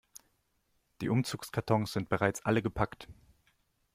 [0.99, 3.07] Die Umzugskartons sind bereits alle gepackt.